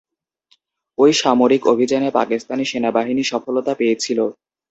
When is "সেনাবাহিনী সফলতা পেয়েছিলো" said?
2.65-4.25